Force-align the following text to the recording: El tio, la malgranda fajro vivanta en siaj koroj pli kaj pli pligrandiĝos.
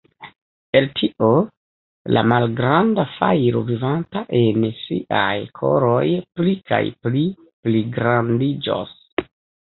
El 0.77 0.85
tio, 0.99 1.27
la 2.15 2.21
malgranda 2.29 3.03
fajro 3.17 3.61
vivanta 3.67 4.23
en 4.39 4.65
siaj 4.77 5.35
koroj 5.59 6.07
pli 6.41 6.55
kaj 6.71 6.81
pli 7.03 7.23
pligrandiĝos. 7.67 8.97